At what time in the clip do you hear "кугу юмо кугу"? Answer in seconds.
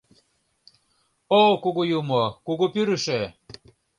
1.63-2.65